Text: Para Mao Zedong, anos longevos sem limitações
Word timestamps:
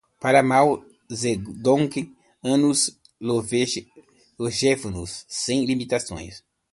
Para 0.19 0.41
Mao 0.49 0.83
Zedong, 1.13 1.87
anos 2.41 2.97
longevos 3.21 5.23
sem 5.29 5.63
limitações 5.63 6.43